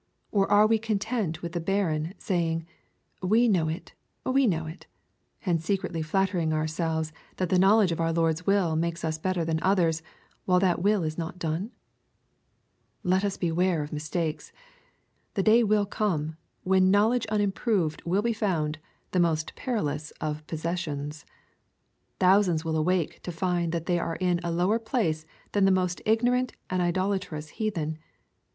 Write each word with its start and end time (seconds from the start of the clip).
Or 0.31 0.49
are 0.51 0.65
we 0.65 0.79
content 0.79 1.43
with 1.43 1.51
the 1.51 1.59
barren 1.59 2.15
saying," 2.17 2.65
We 3.37 3.47
know 3.47 3.67
it,— 3.67 3.93
we 4.25 4.47
know 4.47 4.65
it,'' 4.65 4.87
and 5.45 5.61
secretly 5.61 6.01
flattering 6.01 6.51
our 6.51 6.65
selves 6.65 7.13
that 7.35 7.49
the 7.49 7.59
knowledge 7.59 7.91
of 7.91 7.99
our 7.99 8.11
Lord's 8.11 8.47
will 8.47 8.75
makes 8.75 9.05
us 9.05 9.19
better 9.19 9.45
than 9.45 9.59
others, 9.61 10.01
while 10.45 10.59
that 10.59 10.81
will 10.81 11.03
is 11.03 11.19
not 11.19 11.37
done? 11.37 11.69
Let 13.03 13.23
us 13.23 13.37
beware 13.37 13.83
of 13.83 13.93
mistakes. 13.93 14.51
The 15.35 15.43
day 15.43 15.63
will 15.63 15.85
come, 15.85 16.35
when 16.63 16.89
knowl 16.89 17.13
edge 17.13 17.27
unimproved 17.27 18.01
will 18.03 18.23
be 18.23 18.33
found 18.33 18.79
the 19.11 19.19
most 19.19 19.55
perilous 19.55 20.09
of 20.19 20.47
possessions. 20.47 21.27
Thousands 22.19 22.65
will 22.65 22.75
awake 22.75 23.21
to 23.21 23.31
find 23.31 23.71
that 23.71 23.85
they 23.85 23.99
are 23.99 24.15
in 24.15 24.39
a 24.43 24.49
lower 24.49 24.79
place 24.79 25.27
than 25.51 25.65
the 25.65 25.69
most 25.69 26.01
ignorant 26.07 26.53
and 26.71 26.81
idolatrous 26.81 27.49
heathen. 27.49 27.99